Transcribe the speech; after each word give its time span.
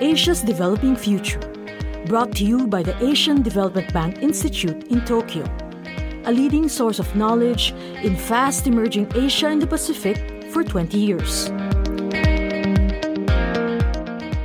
Asia's 0.00 0.42
Developing 0.42 0.94
Future, 0.94 1.40
brought 2.06 2.30
to 2.36 2.44
you 2.44 2.68
by 2.68 2.84
the 2.84 2.96
Asian 3.04 3.42
Development 3.42 3.92
Bank 3.92 4.22
Institute 4.22 4.86
in 4.92 5.04
Tokyo, 5.04 5.44
a 6.24 6.30
leading 6.30 6.68
source 6.68 7.00
of 7.00 7.16
knowledge 7.16 7.72
in 8.04 8.16
fast 8.16 8.68
emerging 8.68 9.10
Asia 9.16 9.48
and 9.48 9.60
the 9.60 9.66
Pacific 9.66 10.16
for 10.52 10.62
20 10.62 10.96
years. 10.96 11.48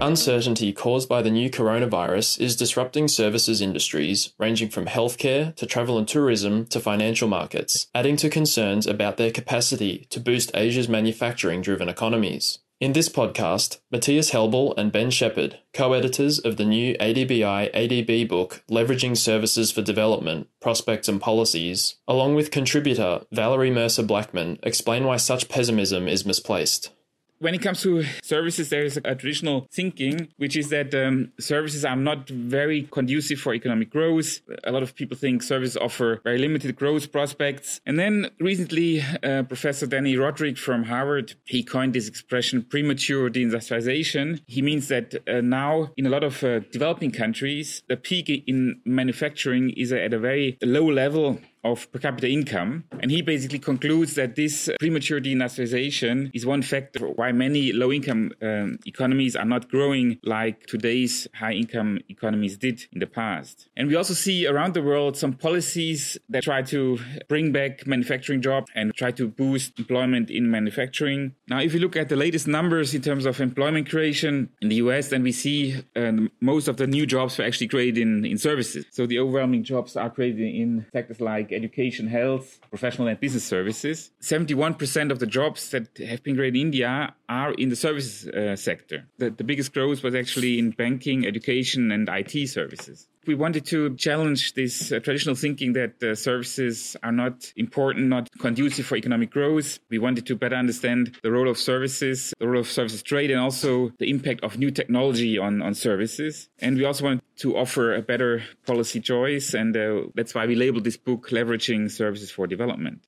Uncertainty 0.00 0.72
caused 0.72 1.08
by 1.08 1.22
the 1.22 1.30
new 1.30 1.48
coronavirus 1.48 2.40
is 2.40 2.56
disrupting 2.56 3.06
services 3.06 3.60
industries 3.60 4.32
ranging 4.38 4.68
from 4.68 4.86
healthcare 4.86 5.54
to 5.54 5.64
travel 5.64 5.96
and 5.96 6.08
tourism 6.08 6.66
to 6.66 6.80
financial 6.80 7.28
markets, 7.28 7.86
adding 7.94 8.16
to 8.16 8.28
concerns 8.28 8.84
about 8.84 9.16
their 9.16 9.30
capacity 9.30 10.06
to 10.10 10.18
boost 10.18 10.50
Asia's 10.56 10.88
manufacturing 10.88 11.62
driven 11.62 11.88
economies. 11.88 12.58
In 12.78 12.92
this 12.92 13.08
podcast, 13.08 13.78
Matthias 13.90 14.32
Helble 14.32 14.74
and 14.76 14.92
Ben 14.92 15.10
Shepherd, 15.10 15.60
co 15.72 15.94
editors 15.94 16.38
of 16.38 16.58
the 16.58 16.64
new 16.66 16.94
ADBI 16.98 17.72
ADB 17.72 18.28
book 18.28 18.62
Leveraging 18.70 19.16
Services 19.16 19.72
for 19.72 19.80
Development 19.80 20.46
Prospects 20.60 21.08
and 21.08 21.18
Policies, 21.18 21.96
along 22.06 22.34
with 22.34 22.50
contributor 22.50 23.22
Valerie 23.32 23.70
Mercer 23.70 24.02
Blackman, 24.02 24.58
explain 24.62 25.04
why 25.04 25.16
such 25.16 25.48
pessimism 25.48 26.06
is 26.06 26.26
misplaced. 26.26 26.90
When 27.38 27.54
it 27.54 27.60
comes 27.60 27.82
to 27.82 28.02
services, 28.22 28.70
there 28.70 28.84
is 28.84 28.96
a 28.96 29.14
traditional 29.14 29.68
thinking, 29.70 30.28
which 30.38 30.56
is 30.56 30.70
that 30.70 30.94
um, 30.94 31.32
services 31.38 31.84
are 31.84 31.94
not 31.96 32.28
very 32.30 32.88
conducive 32.90 33.38
for 33.38 33.52
economic 33.52 33.90
growth. 33.90 34.40
A 34.64 34.72
lot 34.72 34.82
of 34.82 34.94
people 34.94 35.18
think 35.18 35.42
services 35.42 35.76
offer 35.76 36.20
very 36.24 36.38
limited 36.38 36.74
growth 36.76 37.12
prospects. 37.12 37.80
And 37.84 37.98
then 37.98 38.30
recently, 38.40 39.02
uh, 39.22 39.42
Professor 39.42 39.86
Dani 39.86 40.16
Rodrik 40.16 40.56
from 40.56 40.84
Harvard, 40.84 41.34
he 41.44 41.62
coined 41.62 41.92
this 41.92 42.08
expression 42.08 42.62
premature 42.62 43.28
deindustrialization. 43.28 44.40
He 44.46 44.62
means 44.62 44.88
that 44.88 45.14
uh, 45.28 45.42
now 45.42 45.90
in 45.98 46.06
a 46.06 46.10
lot 46.10 46.24
of 46.24 46.42
uh, 46.42 46.60
developing 46.72 47.10
countries, 47.10 47.82
the 47.88 47.98
peak 47.98 48.30
in 48.46 48.80
manufacturing 48.86 49.70
is 49.76 49.92
at 49.92 50.14
a 50.14 50.18
very 50.18 50.56
low 50.62 50.90
level 50.90 51.38
of 51.64 51.90
per 51.92 51.98
capita 51.98 52.28
income. 52.28 52.84
And 53.00 53.10
he 53.10 53.22
basically 53.22 53.58
concludes 53.58 54.14
that 54.14 54.36
this 54.36 54.70
premature 54.78 55.20
deindustrialization 55.20 56.30
is 56.34 56.46
one 56.46 56.62
factor 56.62 57.06
why 57.06 57.32
many 57.32 57.72
low 57.72 57.92
income 57.92 58.32
um, 58.42 58.78
economies 58.86 59.36
are 59.36 59.44
not 59.44 59.68
growing 59.68 60.18
like 60.22 60.66
today's 60.66 61.26
high 61.34 61.52
income 61.52 62.00
economies 62.08 62.56
did 62.56 62.84
in 62.92 63.00
the 63.00 63.06
past. 63.06 63.68
And 63.76 63.88
we 63.88 63.96
also 63.96 64.14
see 64.14 64.46
around 64.46 64.74
the 64.74 64.82
world 64.82 65.16
some 65.16 65.32
policies 65.32 66.18
that 66.28 66.44
try 66.44 66.62
to 66.62 66.98
bring 67.28 67.52
back 67.52 67.86
manufacturing 67.86 68.40
jobs 68.42 68.70
and 68.74 68.94
try 68.94 69.10
to 69.12 69.28
boost 69.28 69.78
employment 69.78 70.30
in 70.30 70.50
manufacturing. 70.50 71.34
Now, 71.48 71.60
if 71.60 71.74
you 71.74 71.80
look 71.80 71.96
at 71.96 72.08
the 72.08 72.16
latest 72.16 72.46
numbers 72.46 72.94
in 72.94 73.02
terms 73.02 73.26
of 73.26 73.40
employment 73.40 73.88
creation 73.88 74.50
in 74.60 74.68
the 74.68 74.76
US, 74.76 75.08
then 75.08 75.22
we 75.22 75.32
see 75.32 75.82
uh, 75.94 76.12
most 76.40 76.68
of 76.68 76.76
the 76.76 76.86
new 76.86 77.06
jobs 77.06 77.38
were 77.38 77.44
actually 77.44 77.68
created 77.68 77.98
in, 77.98 78.24
in 78.24 78.38
services. 78.38 78.86
So 78.90 79.06
the 79.06 79.18
overwhelming 79.18 79.64
jobs 79.64 79.96
are 79.96 80.10
created 80.10 80.40
in 80.40 80.86
sectors 80.92 81.20
like 81.20 81.52
education, 81.56 82.06
health, 82.06 82.60
professional 82.70 83.08
and 83.08 83.18
business 83.18 83.44
services. 83.44 84.10
71% 84.20 85.10
of 85.10 85.18
the 85.18 85.26
jobs 85.26 85.70
that 85.70 85.88
have 85.98 86.22
been 86.22 86.36
created 86.36 86.56
in 86.56 86.66
India 86.66 87.14
are 87.28 87.52
in 87.54 87.68
the 87.70 87.76
services 87.76 88.28
uh, 88.28 88.54
sector. 88.56 89.06
The, 89.18 89.30
the 89.30 89.44
biggest 89.44 89.72
growth 89.72 90.02
was 90.02 90.14
actually 90.14 90.58
in 90.58 90.70
banking, 90.70 91.26
education, 91.26 91.90
and 91.90 92.08
IT 92.08 92.48
services 92.48 93.08
we 93.26 93.34
wanted 93.34 93.66
to 93.66 93.94
challenge 93.96 94.54
this 94.54 94.92
uh, 94.92 95.00
traditional 95.00 95.34
thinking 95.34 95.72
that 95.74 96.02
uh, 96.02 96.14
services 96.14 96.96
are 97.02 97.12
not 97.12 97.52
important, 97.56 98.06
not 98.06 98.30
conducive 98.38 98.86
for 98.86 98.96
economic 98.96 99.30
growth. 99.30 99.78
We 99.90 99.98
wanted 99.98 100.26
to 100.26 100.36
better 100.36 100.56
understand 100.56 101.16
the 101.22 101.32
role 101.32 101.48
of 101.48 101.58
services, 101.58 102.32
the 102.38 102.48
role 102.48 102.60
of 102.60 102.68
services 102.68 103.02
trade, 103.02 103.30
and 103.30 103.40
also 103.40 103.90
the 103.98 104.10
impact 104.10 104.42
of 104.42 104.58
new 104.58 104.70
technology 104.70 105.38
on, 105.38 105.62
on 105.62 105.74
services. 105.74 106.48
And 106.60 106.76
we 106.76 106.84
also 106.84 107.04
wanted 107.04 107.22
to 107.38 107.56
offer 107.56 107.94
a 107.94 108.02
better 108.02 108.42
policy 108.66 109.00
choice. 109.00 109.54
And 109.54 109.76
uh, 109.76 110.02
that's 110.14 110.34
why 110.34 110.46
we 110.46 110.54
labeled 110.54 110.84
this 110.84 110.96
book 110.96 111.28
Leveraging 111.30 111.90
Services 111.90 112.30
for 112.30 112.46
Development. 112.46 113.00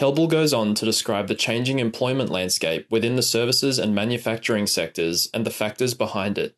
Helble 0.00 0.28
goes 0.28 0.54
on 0.54 0.74
to 0.74 0.84
describe 0.84 1.28
the 1.28 1.34
changing 1.34 1.78
employment 1.78 2.30
landscape 2.30 2.86
within 2.90 3.16
the 3.16 3.22
services 3.22 3.78
and 3.78 3.94
manufacturing 3.94 4.66
sectors 4.66 5.28
and 5.34 5.44
the 5.44 5.50
factors 5.50 5.94
behind 5.94 6.38
it. 6.38 6.56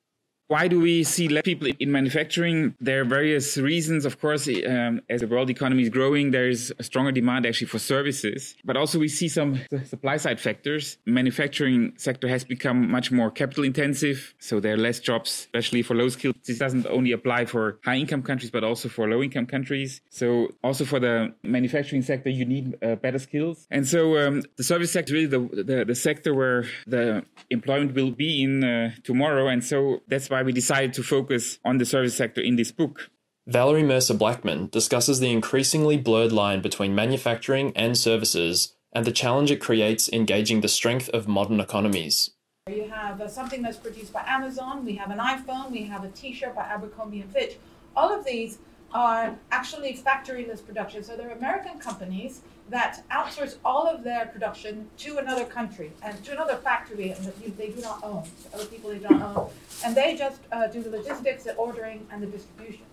Why 0.49 0.69
do 0.69 0.79
we 0.79 1.05
see 1.05 1.29
less 1.29 1.43
people 1.43 1.69
in 1.79 1.91
manufacturing? 1.91 2.75
There 2.79 3.01
are 3.01 3.05
various 3.05 3.57
reasons. 3.57 4.05
Of 4.05 4.21
course, 4.21 4.47
um, 4.47 5.01
as 5.09 5.23
the 5.23 5.27
world 5.27 5.49
economy 5.49 5.85
is 5.85 5.89
growing, 5.89 6.33
there 6.33 6.49
is 6.49 6.73
a 6.79 6.83
stronger 6.83 7.13
demand 7.13 7.47
actually 7.47 7.69
for 7.69 7.79
services. 7.79 8.55
But 8.63 8.77
also 8.77 8.99
we 8.99 9.09
see 9.09 9.29
some 9.29 9.61
supply 9.87 10.19
side 10.19 10.39
factors. 10.39 10.99
Manufacturing 11.07 11.95
sector 11.97 12.29
has 12.29 12.45
become 12.45 12.91
much 12.91 13.11
more 13.11 13.31
capital 13.31 13.65
intensive. 13.65 14.35
So 14.39 14.61
there 14.61 14.75
are 14.75 14.77
less 14.77 15.01
jobs, 15.01 15.31
especially 15.31 15.81
for 15.83 15.95
low 15.95 16.11
skills. 16.11 16.35
This 16.45 16.59
doesn't 16.59 16.87
only 16.87 17.13
apply 17.13 17.47
for 17.47 17.79
high 17.83 17.97
income 17.97 18.23
countries, 18.23 18.51
but 18.51 18.65
also 18.65 18.91
for 18.91 19.09
low 19.09 19.23
income 19.23 19.47
countries. 19.47 20.03
So 20.11 20.49
also 20.63 20.85
for 20.85 21.01
the 21.01 21.35
manufacturing 21.43 22.03
sector, 22.03 22.29
you 22.29 22.45
need 22.45 22.77
uh, 22.83 22.97
better 22.97 23.19
skills. 23.19 23.67
And 23.71 23.89
so 23.89 24.19
um, 24.19 24.43
the 24.57 24.65
service 24.65 24.93
sector 24.93 25.17
is 25.17 25.31
really 25.31 25.49
the, 25.49 25.63
the, 25.63 25.85
the, 25.87 25.95
sector 25.95 26.35
where 26.35 26.65
the 26.87 27.25
employment 27.51 27.95
will 27.95 28.11
be 28.11 28.43
in 28.43 28.63
uh, 28.63 28.91
tomorrow. 29.05 29.49
And 29.49 29.65
so 29.65 30.01
that's 30.09 30.29
why 30.35 30.43
we 30.43 30.53
decided 30.53 30.93
to 30.93 31.05
focus 31.05 31.61
on 31.65 31.79
the 31.79 31.85
service 31.85 32.17
sector 32.17 32.41
in 32.41 32.57
this 32.57 32.73
book. 32.73 33.09
Valerie 33.47 33.85
Mercer 33.85 34.15
Blackman 34.15 34.69
discusses 34.73 35.21
the 35.21 35.31
increasingly 35.31 35.97
blurred 35.97 36.33
line 36.33 36.61
between 36.61 36.93
manufacturing 36.93 37.73
and 37.77 37.97
services 37.97 38.75
and 38.93 39.05
the 39.05 39.13
challenge 39.13 39.53
it 39.53 39.61
creates 39.61 40.09
in 40.09 40.25
gauging 40.25 40.61
the 40.61 40.67
strength 40.67 41.09
of 41.11 41.29
modern 41.29 41.61
economies. 41.61 42.31
You 42.69 42.89
have 42.89 43.21
uh, 43.21 43.29
something 43.29 43.63
that's 43.63 43.77
produced 43.77 44.13
by 44.13 44.25
Amazon, 44.27 44.85
we 44.85 44.97
have 44.97 45.13
an 45.13 45.19
iPhone, 45.19 45.71
we 45.71 45.85
have 45.85 46.03
a 46.03 46.09
t 46.09 46.33
shirt 46.33 46.57
by 46.57 46.65
Abercrombie 46.65 47.21
and 47.21 47.31
Fitch. 47.31 47.57
All 47.95 48.13
of 48.13 48.25
these 48.25 48.59
are 48.93 49.37
actually 49.53 49.97
factoryless 49.97 50.67
production. 50.67 51.05
So 51.05 51.17
they're 51.17 51.31
American 51.31 51.79
companies 51.79 52.41
that 52.71 53.05
outsource 53.11 53.57
all 53.65 53.87
of 53.87 54.03
their 54.03 54.27
production 54.27 54.89
to 54.99 55.19
another 55.19 55.45
country 55.45 55.93
and 56.03 56.23
to 56.25 56.33
another 56.33 56.57
factory 56.57 57.09
that 57.09 57.57
they 57.59 57.69
do 57.69 57.81
not 57.81 58.03
own, 58.03 58.25
other 58.55 58.65
people 58.67 58.91
they 58.91 58.99
do 58.99 59.09
not 59.09 59.37
own, 59.37 59.51
and 59.85 59.95
they 59.95 60.17
just 60.17 60.41
uh, 60.53 60.67
do 60.67 60.83
the 60.83 60.91
logistics, 60.91 61.45
the 61.45 61.55
ordering, 61.55 62.07
and 62.11 62.23
the 62.23 62.27
distribution. 62.27 62.85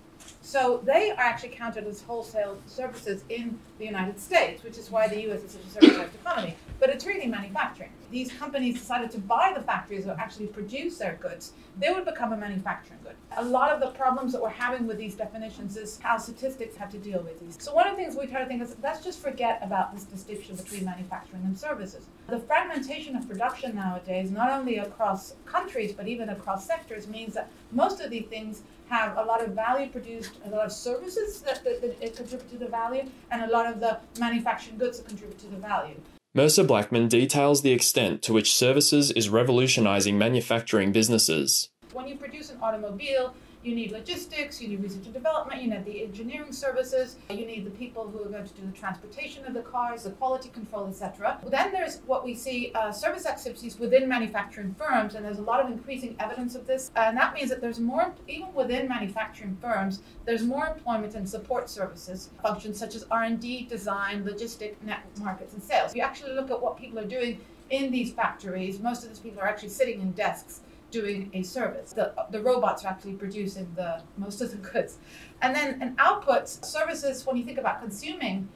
So 0.42 0.82
they 0.84 1.12
are 1.12 1.20
actually 1.20 1.50
counted 1.50 1.88
as 1.88 2.02
wholesale 2.02 2.58
services 2.68 3.24
in 3.30 3.58
the 3.80 3.86
United 3.86 4.20
States, 4.20 4.64
which 4.64 4.78
is 4.78 4.92
why 4.92 5.08
the 5.08 5.22
U.S. 5.22 5.44
is 5.44 5.52
such 5.52 5.64
a 5.64 5.70
service-based 5.70 6.16
economy. 6.16 6.56
But 6.82 6.90
it's 6.90 7.06
really 7.06 7.28
manufacturing. 7.28 7.92
These 8.10 8.34
companies 8.34 8.80
decided 8.80 9.12
to 9.12 9.20
buy 9.20 9.54
the 9.56 9.62
factories 9.62 10.06
that 10.06 10.18
actually 10.18 10.48
produce 10.48 10.98
their 10.98 11.16
goods. 11.22 11.54
They 11.78 11.92
would 11.92 12.06
become 12.06 12.34
a 12.34 12.38
manufacturing 12.38 13.00
good. 13.04 13.16
A 13.38 13.46
lot 13.46 13.70
of 13.70 13.80
the 13.80 13.92
problems 13.96 14.34
that 14.34 14.42
we're 14.42 14.50
having 14.50 14.88
with 14.88 14.98
these 14.98 15.14
definitions 15.14 15.78
is 15.78 16.00
how 16.02 16.18
statistics 16.18 16.76
have 16.78 16.90
to 16.90 16.98
deal 16.98 17.22
with 17.22 17.40
these. 17.40 17.64
So 17.64 17.76
one 17.76 17.88
of 17.88 17.96
the 17.96 18.02
things 18.02 18.18
we 18.18 18.26
try 18.26 18.42
to 18.42 18.48
think 18.48 18.64
is 18.64 18.76
let's 18.82 19.04
just 19.04 19.20
forget 19.20 19.60
about 19.62 19.94
this 19.94 20.06
distinction 20.06 20.56
between 20.56 20.84
manufacturing 20.84 21.44
and 21.44 21.56
services. 21.56 22.08
The 22.28 22.40
fragmentation 22.40 23.16
of 23.16 23.30
production 23.30 23.76
nowadays, 23.76 24.32
not 24.32 24.52
only 24.52 24.80
across 24.80 25.36
countries 25.46 25.94
but 25.94 26.08
even 26.08 26.30
across 26.30 26.66
sectors, 26.66 27.08
means 27.08 27.36
that 27.36 27.52
most 27.72 28.02
of 28.02 28.10
these 28.10 28.26
things 28.26 28.64
have 28.90 29.18
a 29.18 29.24
lot 29.24 29.44
of 29.44 29.54
value 29.54 29.88
produced, 29.88 30.34
a 30.46 30.50
lot 30.50 30.66
of 30.66 30.72
services 30.72 31.42
that, 31.42 31.64
that, 31.64 32.02
that 32.02 32.16
contribute 32.16 32.50
to 32.50 32.58
the 32.58 32.68
value, 32.68 33.04
and 33.30 33.44
a 33.44 33.48
lot 33.52 33.68
of 33.68 33.80
the 33.80 34.00
manufacturing 34.20 34.80
goods 34.80 35.00
that 35.00 35.08
contribute 35.08 35.38
to 35.38 35.48
the 35.48 35.58
value. 35.58 35.96
Mercer 36.34 36.64
Blackman 36.64 37.10
details 37.10 37.62
the 37.62 37.74
extent 37.74 38.22
to 38.22 38.32
which 38.32 38.56
services 38.56 39.12
is 39.12 39.28
revolutionizing 39.28 40.18
manufacturing 40.18 40.94
businesses. 40.94 41.68
When 41.92 42.08
you 42.08 42.16
produce 42.16 42.50
an 42.52 42.58
automobile, 42.62 43.36
you 43.64 43.76
need 43.76 43.92
logistics, 43.92 44.62
you 44.62 44.70
need 44.70 44.82
research 44.82 45.06
and 45.06 45.14
development, 45.14 45.62
you 45.62 45.70
need 45.70 45.86
the 45.86 46.04
engineering 46.04 46.52
services, 46.52 47.18
you 47.30 47.46
need 47.46 47.66
the 47.66 47.72
people 47.72 48.08
who 48.08 48.22
are 48.22 48.30
going 48.30 48.48
to 48.48 48.54
do 48.54 48.66
the 48.66 48.72
transportation 48.72 49.46
of 49.46 49.54
the 49.54 49.62
cars, 49.62 50.04
the 50.04 50.12
quality 50.12 50.50
control, 50.50 50.88
etc. 50.88 51.40
Then 51.48 51.72
there's 51.72 52.00
what 52.06 52.24
we 52.24 52.34
see 52.34 52.72
uh, 52.74 52.92
service 52.92 53.26
activities 53.26 53.78
within 53.78 54.08
manufacturing 54.08 54.76
firms, 54.76 55.16
and 55.16 55.24
there's 55.24 55.40
a 55.40 55.44
lot 55.44 55.64
of 55.64 55.72
increasing 55.72 56.16
evidence 56.20 56.56
of 56.56 56.66
this. 56.66 56.92
And 56.96 57.16
that 57.18 57.34
means 57.34 57.50
that 57.50 57.62
there's 57.62 57.80
more, 57.80 58.14
even 58.28 58.54
within 58.54 58.88
manufacturing 58.88 59.58
firms, 59.62 60.02
there's 60.26 60.44
more 60.44 60.68
employment 60.68 61.16
and 61.16 61.28
support 61.28 61.70
services 61.70 62.30
functions 62.42 62.78
such 62.78 62.96
as 62.96 63.06
R&D, 63.12 63.66
design, 63.66 64.24
logistic, 64.24 64.76
network 64.84 65.18
markets, 65.20 65.54
and 65.54 65.64
sales. 65.64 65.92
If 65.92 65.98
you 65.98 66.04
actually 66.04 66.34
look 66.34 66.50
at 66.50 66.62
what 66.62 66.78
people 66.78 67.00
are 67.00 67.06
doing 67.06 67.40
in 67.70 67.92
these 67.92 68.12
factories, 68.12 68.80
most 68.80 69.04
of 69.04 69.10
these 69.10 69.20
people 69.20 69.42
are 69.42 69.48
actually 69.48 69.70
sitting 69.70 70.02
in 70.02 70.12
desks 70.12 70.62
doing 70.92 71.30
a 71.34 71.44
service. 71.44 71.94
The, 71.94 72.14
the 72.30 72.42
robots 72.42 72.86
are 72.86 72.90
actually 72.90 73.14
producing 73.14 73.72
the 73.76 74.02
most 74.18 74.42
of 74.42 74.52
the 74.52 74.58
goods. 74.58 74.98
And 75.42 75.56
then 75.56 75.82
an 75.82 75.96
output 75.98 76.48
services, 76.50 77.26
when 77.26 77.38
you 77.38 77.44
think 77.44 77.58
about 77.58 77.82
consuming 77.82 78.50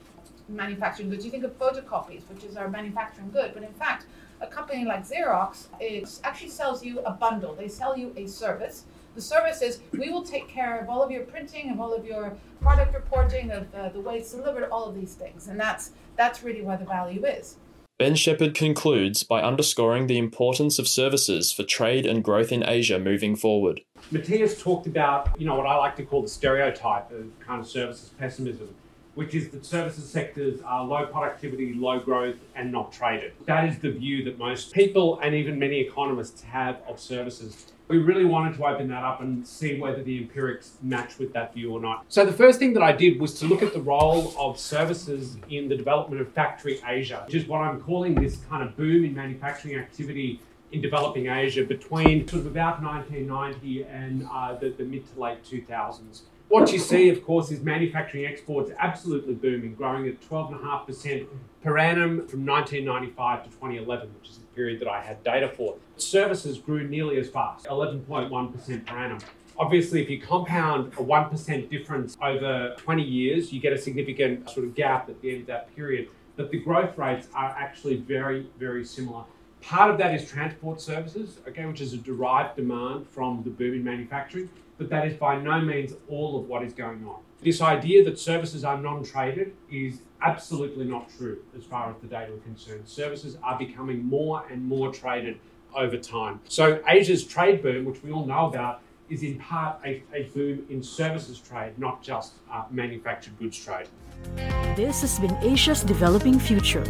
manufacturing 0.48 1.10
goods, 1.10 1.26
you 1.26 1.32
think 1.32 1.44
of 1.44 1.58
photocopies, 1.58 2.22
which 2.30 2.44
is 2.44 2.58
our 2.58 2.70
manufacturing 2.70 3.32
good. 3.32 3.54
But 3.54 3.64
in 3.64 3.74
fact, 3.74 4.06
a 4.42 4.48
company 4.48 4.86
like 4.86 5.08
Xerox 5.08 5.68
it 5.80 6.20
actually 6.24 6.50
sells 6.50 6.84
you 6.84 7.00
a 7.00 7.12
bundle. 7.12 7.56
They 7.56 7.68
sell 7.68 7.98
you 7.98 8.14
a 8.18 8.28
service. 8.28 8.86
The 9.16 9.22
service 9.22 9.62
is 9.62 9.80
we 9.94 10.10
will 10.10 10.24
take 10.24 10.50
care 10.50 10.78
of 10.80 10.90
all 10.90 11.02
of 11.02 11.10
your 11.10 11.24
printing, 11.24 11.72
of 11.72 11.80
all 11.80 11.94
of 11.94 12.06
your 12.06 12.36
product 12.62 12.94
reporting, 12.94 13.50
of 13.50 13.74
uh, 13.74 13.90
the 13.90 14.02
way 14.02 14.18
it's 14.18 14.32
delivered, 14.32 14.70
all 14.70 14.86
of 14.86 14.96
these 14.96 15.14
things, 15.14 15.48
and 15.48 15.58
that's 15.58 15.92
that's 16.18 16.44
really 16.44 16.62
where 16.62 16.78
the 16.78 16.86
value 16.86 17.26
is. 17.26 17.56
Ben 17.98 18.16
Shepherd 18.16 18.54
concludes 18.54 19.24
by 19.24 19.42
underscoring 19.42 20.08
the 20.08 20.18
importance 20.18 20.80
of 20.80 20.86
services 20.86 21.54
for 21.54 21.64
trade 21.64 22.06
and 22.06 22.22
growth 22.22 22.52
in 22.52 22.68
Asia 22.68 23.00
moving 23.00 23.38
forward. 23.38 23.82
Matthias 24.12 24.62
talked 24.62 24.86
about, 24.86 25.30
you 25.40 25.46
know, 25.46 25.56
what 25.56 25.66
I 25.66 25.78
like 25.78 25.96
to 25.96 26.04
call 26.04 26.22
the 26.22 26.28
stereotype 26.28 27.10
of 27.12 27.32
kind 27.40 27.62
of 27.62 27.68
services 27.68 28.10
pessimism, 28.20 28.76
which 29.16 29.34
is 29.34 29.50
that 29.50 29.66
services 29.66 30.08
sectors 30.08 30.62
are 30.62 30.86
low 30.86 31.06
productivity, 31.08 31.74
low 31.74 32.00
growth, 32.00 32.36
and 32.56 32.72
not 32.72 32.92
traded. 32.92 33.32
That 33.46 33.68
is 33.68 33.80
the 33.80 33.92
view 33.92 34.24
that 34.26 34.38
most 34.38 34.74
people 34.74 35.20
and 35.20 35.34
even 35.34 35.58
many 35.58 35.80
economists 35.80 36.44
have 36.44 36.82
of 36.88 37.00
services. 37.00 37.68
We 37.88 38.00
really 38.00 38.26
wanted 38.26 38.58
to 38.58 38.66
open 38.66 38.88
that 38.90 39.04
up 39.04 39.22
and 39.22 39.48
see 39.48 39.80
whether 39.80 40.02
the 40.02 40.18
empirics 40.18 40.78
match 40.82 41.20
with 41.20 41.34
that 41.34 41.54
view 41.54 41.72
or 41.72 41.80
not. 41.80 42.06
So, 42.10 42.26
the 42.26 42.34
first 42.34 42.58
thing 42.58 42.74
that 42.74 42.82
I 42.82 42.92
did 42.92 43.20
was 43.20 43.38
to 43.40 43.46
look 43.46 43.62
at 43.62 43.74
the 43.74 43.82
role 43.82 44.34
of 44.40 44.60
services 44.60 45.38
in 45.50 45.70
the 45.70 45.78
development 45.78 46.20
of 46.20 46.32
factory 46.34 46.82
Asia, 46.86 47.24
which 47.26 47.36
is 47.36 47.48
what 47.48 47.62
I'm 47.62 47.80
calling 47.82 48.16
this 48.16 48.38
kind 48.50 48.68
of 48.68 48.76
boom 48.76 49.06
in 49.06 49.14
manufacturing 49.14 49.76
activity 49.76 50.40
in 50.72 50.82
developing 50.82 51.28
Asia 51.28 51.64
between 51.64 52.28
sort 52.28 52.42
of 52.42 52.48
about 52.48 52.82
1990 52.82 53.84
and 53.84 54.28
uh, 54.32 54.56
the, 54.56 54.70
the 54.70 54.84
mid 54.84 55.14
to 55.14 55.22
late 55.22 55.44
2000s. 55.44 56.22
What 56.48 56.72
you 56.72 56.78
see, 56.78 57.10
of 57.10 57.26
course, 57.26 57.50
is 57.52 57.62
manufacturing 57.62 58.26
exports 58.26 58.72
absolutely 58.78 59.34
booming, 59.34 59.74
growing 59.74 60.08
at 60.08 60.22
12.5% 60.22 61.28
per 61.64 61.78
annum 61.78 62.28
from 62.28 62.46
1995 62.46 63.44
to 63.44 63.50
2011, 63.50 64.14
which 64.20 64.30
is 64.30 64.38
the 64.38 64.46
period 64.48 64.80
that 64.80 64.88
I 64.88 65.02
had 65.02 65.24
data 65.24 65.50
for. 65.50 65.76
Services 65.98 66.60
grew 66.60 66.88
nearly 66.88 67.18
as 67.18 67.30
fast, 67.30 67.66
11.1% 67.66 68.86
per 68.86 68.96
annum. 68.96 69.18
Obviously, 69.58 70.04
if 70.04 70.10
you 70.10 70.22
compound 70.22 70.94
a 70.94 71.04
1% 71.04 71.70
difference 71.70 72.16
over 72.22 72.76
20 72.78 73.02
years, 73.02 73.52
you 73.52 73.60
get 73.60 73.74
a 73.74 73.78
significant 73.78 74.48
sort 74.50 74.68
of 74.68 74.76
gap 74.76 75.10
at 75.10 75.20
the 75.22 75.32
end 75.32 75.42
of 75.42 75.48
that 75.48 75.76
period. 75.76 76.10
But 76.36 76.52
the 76.52 76.60
growth 76.60 76.96
rates 76.98 77.28
are 77.34 77.56
actually 77.58 77.98
very, 77.98 78.46
very 78.60 78.86
similar. 78.86 79.24
Part 79.62 79.90
of 79.90 79.98
that 79.98 80.14
is 80.14 80.30
transport 80.30 80.80
services, 80.80 81.40
okay, 81.48 81.66
which 81.66 81.82
is 81.82 81.94
a 81.94 81.98
derived 81.98 82.56
demand 82.56 83.08
from 83.08 83.42
the 83.44 83.50
boom 83.50 83.74
in 83.74 83.84
manufacturing, 83.84 84.50
but 84.78 84.90
that 84.90 85.08
is 85.08 85.16
by 85.16 85.40
no 85.40 85.62
means 85.62 85.94
all 86.08 86.40
of 86.40 86.48
what 86.48 86.64
is 86.64 86.74
going 86.74 87.06
on. 87.08 87.22
This 87.42 87.62
idea 87.62 88.04
that 88.06 88.20
services 88.20 88.64
are 88.64 88.78
non 88.78 89.04
traded 89.04 89.54
is 89.72 90.00
absolutely 90.22 90.86
not 90.86 91.10
true 91.18 91.40
as 91.56 91.64
far 91.64 91.92
as 91.92 91.96
the 92.02 92.08
data 92.08 92.34
are 92.34 92.38
concerned. 92.38 92.88
Services 92.88 93.38
are 93.44 93.58
becoming 93.58 94.04
more 94.04 94.46
and 94.50 94.66
more 94.66 94.92
traded 94.92 95.40
over 95.76 95.98
time. 95.98 96.40
So, 96.48 96.82
Asia's 96.88 97.26
trade 97.26 97.62
boom, 97.62 97.86
which 97.86 98.02
we 98.02 98.12
all 98.12 98.26
know 98.26 98.48
about, 98.48 98.82
is 99.10 99.22
in 99.22 99.38
part 99.38 99.80
a, 99.86 100.02
a 100.14 100.24
boom 100.34 100.66
in 100.70 100.82
services 100.82 101.40
trade, 101.40 101.78
not 101.78 102.02
just 102.02 102.34
uh, 102.52 102.64
manufactured 102.72 103.38
goods 103.38 103.64
trade. 103.64 103.88
This 104.76 105.02
has 105.02 105.20
been 105.20 105.36
Asia's 105.44 105.84
Developing 105.84 106.40
Future, 106.40 106.84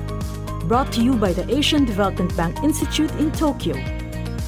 brought 0.66 0.92
to 0.94 1.04
you 1.04 1.16
by 1.16 1.34
the 1.34 1.54
Asian 1.54 1.84
Development 1.84 2.36
Bank 2.38 2.64
Institute 2.64 3.12
in 3.14 3.32
Tokyo. 3.32 4.05